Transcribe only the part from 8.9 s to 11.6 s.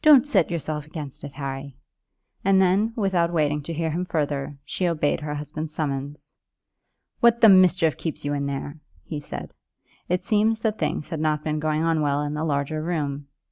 he said. It seemed that things had not been